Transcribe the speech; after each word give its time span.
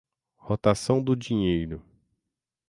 rotação 0.35 0.99
do 1.03 1.15
dinheiro 1.15 1.83